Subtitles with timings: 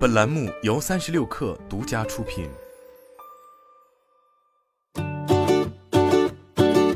[0.00, 2.48] 本栏目由三十六氪独家出品。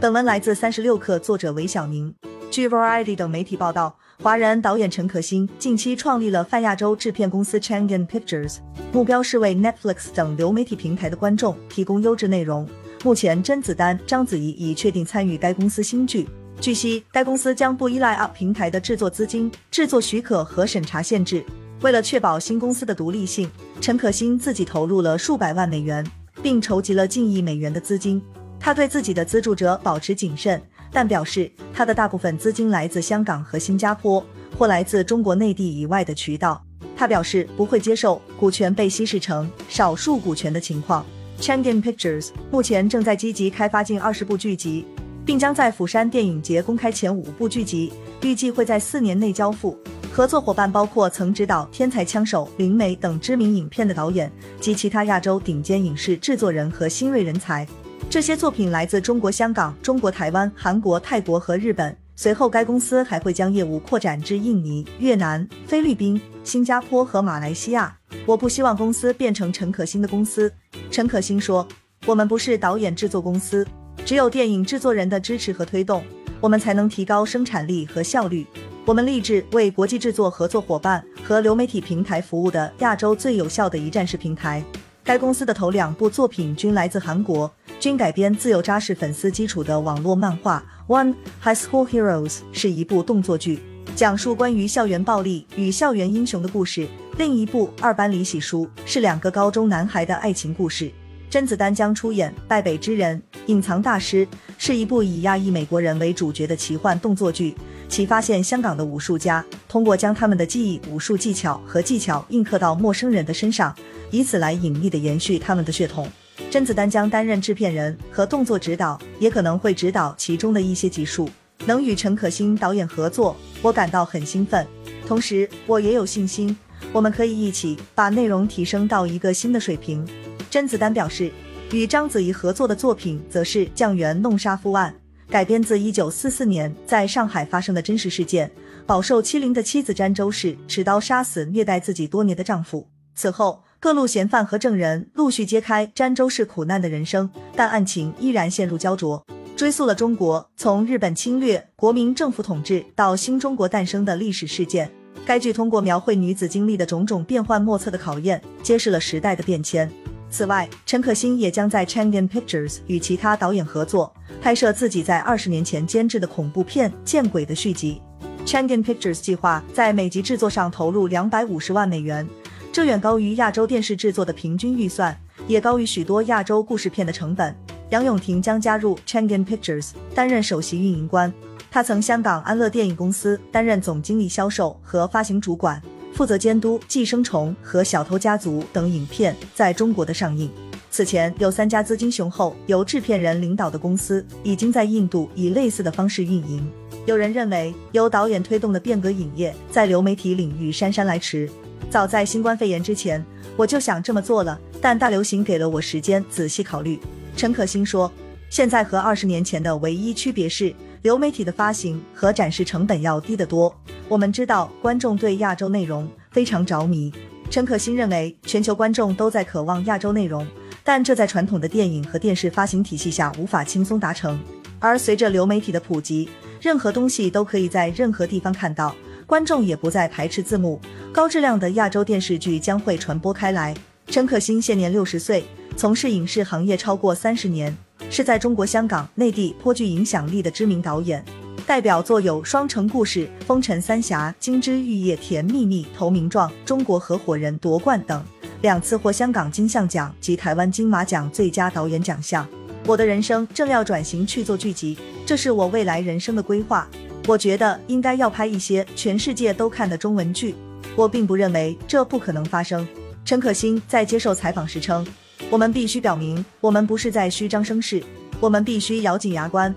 [0.00, 2.14] 本文来自三十六氪，作者韦小宁。
[2.50, 8.60] 据 Variety 等媒体报道，华人导演陈可辛近期创立了泛亚洲制片公司 Changan Pictures，
[8.90, 12.66] 目标是为 Netflix 等流媒体平台的观众提供优质内容。
[13.04, 16.26] 目前，甄子丹、章子怡已确定参与该公司新剧。
[16.58, 21.44] 据悉，该公司将不依赖 Up 平台的制作资金、制作许可和审查限制。
[21.84, 23.46] 为了确保新公司的独立性，
[23.78, 26.02] 陈可辛自己投入了数百万美元，
[26.42, 28.22] 并筹集了近亿美元的资金。
[28.58, 30.58] 他对自己的资助者保持谨慎。
[30.90, 34.24] 但表示他的大部分资金来自香港和新加坡，
[34.56, 36.64] 或来自中国内地以外的渠道。
[36.96, 41.04] 他表示不会接受股权被稀释成少数股权的情况。
[41.38, 44.86] Changan Pictures 目前正在积极开发近二十部剧集，
[45.26, 49.76] 并将在釜山电影节公开前五部剧集，预计会在四年内交付。
[50.14, 57.66] 合作伙伴包括曾执导《天才枪手》《灵媒》等知名影片的导演及其他亚洲顶尖影视制作人和新锐人才。
[58.08, 61.96] 这些作品来自中国香港、中国台湾、韩国、泰国和日本。
[62.14, 67.92] 随后，该公司还会将业务扩展至印尼、越南、菲律宾、新加坡和马来西亚。
[68.24, 70.52] 我不希望公司变成陈可辛的公司。
[70.92, 71.66] 陈可辛说
[72.06, 73.66] ：“我们不是导演制作公司，
[74.06, 76.04] 只有电影制作人的支持和推动，
[76.40, 78.46] 我们才能提高生产力和效率。
[78.86, 84.62] 我们立志为国际制作合作伙伴和流媒体平台服务的亚洲最有效的一站式平台。”
[85.02, 87.50] 该公司的头两部作品均来自韩国。
[87.80, 93.58] 均改编自有扎实粉丝基础的网络漫画《One High School Heroes》是一部动作剧，
[93.94, 96.86] 讲述关于校园暴力与校园英雄的故事；
[97.18, 100.90] 另一部《二班李喜书》是两个高中男孩的爱情故事。
[101.28, 107.54] 甄子丹将出演《败北之人》，隐藏大师是一部以亚裔美国人为主角的奇幻动作剧，
[107.88, 113.74] 其发现香港的武术家通过将他们的记忆、武术技巧和技巧印刻到陌生人的身上，
[114.10, 116.08] 以此来隐秘的延续他们的血统。
[116.50, 121.28] 甄子丹将担任制片人和动作指导，也可能会指导其中的一些集数。
[121.66, 124.66] 能与陈可辛导演合作，我感到很兴奋。
[125.06, 126.56] 同时，我也有信心，
[126.92, 130.06] 我们可以一起把内容提升到一个新的水平。
[130.50, 131.32] 甄子丹表示，
[131.72, 134.92] 与章子怡合作的作品则是《酱园弄杀夫案》，
[135.28, 138.50] 改编自1944年在上海发生的真实事件。
[138.86, 143.62] 饱受欺凌的妻子詹周氏持刀杀死虐待自己多年的丈夫，此后。
[143.80, 149.22] 各路嫌犯和证人陆续揭开詹州市苦难的人生，但案情依然陷入焦灼。
[149.54, 154.90] 追溯了中国从日本侵略、国民政府统治到新中国诞生的历史事件。
[155.26, 159.92] 该剧通过描绘女子经历的种种变幻莫测的考验，揭示了时代的变迁。
[160.34, 164.12] 此外，陈可辛也将在 Changan Pictures 与其他导演合作，
[164.42, 168.02] 拍摄自己在二十年前监制的恐怖片《见鬼》的续集。
[168.44, 172.26] Changan Pictures 计划在每集制作上投入两百五十万美元。
[172.72, 177.54] 这远高于亚洲电视制作的平均预算，也高于许多亚洲故事片的成本。
[177.90, 181.32] 杨永婷将加入 Changan Pictures 担任首席运营官，
[181.70, 185.80] 他曾香港安乐电影公司担任总经理、销售和发行主管，
[186.14, 190.48] 负责监督《寄生虫》和《小偷家族》等影片在中国的上映。
[190.88, 196.64] 此前，有三家资金雄厚、由制片人领导的公司已经在印度以类似的方式运营。
[197.04, 201.50] 有人认为，由导演推动的变革影业在流媒体领域姗姗来迟。
[201.90, 203.22] 早在新冠肺炎之前，
[203.56, 207.00] 我就想这么做了，但大流行给了我时间仔细考虑。
[207.36, 208.10] 陈可辛说
[208.48, 210.72] ：“现在和二十年前的唯一区别是，
[211.04, 213.78] 流媒体的发行和展示成本要低得多。
[214.08, 217.12] 我们知道观众对亚洲内容非常着迷。”
[217.50, 220.46] 陈可辛认为，全球观众都在渴望亚洲内容，
[220.82, 224.40] 但这在传统的电影和电视发行体系下无法轻松达成。
[224.78, 226.26] 而随着流媒体的普及，
[226.58, 228.96] 任何东西都可以在任何地方看到。
[229.26, 230.80] 观众也不再排斥字幕，
[231.12, 233.74] 高质量的亚洲电视剧将会传播开来。
[234.06, 235.44] 陈可辛现年六十岁，
[235.76, 237.76] 从事影视行业超过三十年，
[238.10, 241.24] 是在中国香港、内地颇具影响力的知名导演。
[241.66, 248.22] 代表作有《双城故事》《风尘三侠》《金枝玉叶》《甜蜜蜜》《投名状》《中国合伙人》夺冠等，
[248.60, 252.46] 两次获香港金像奖及台湾金马奖最佳导演奖项。
[252.86, 256.86] 我的人生正要转型去做剧集，这是我未来人生的规划。
[257.26, 260.54] 我觉得应该要拍一些全世界都看的中文剧。
[260.94, 262.86] 我并不认为这不可能发生。
[263.24, 265.06] 陈可辛在接受采访时称
[265.50, 268.02] ：“我们必须表明，我们不是在虚张声势，
[268.40, 269.74] 我们必须咬紧牙关。